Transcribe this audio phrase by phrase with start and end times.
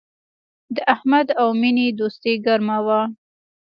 [0.75, 3.01] د احمد او مینې دوستي گرمه وه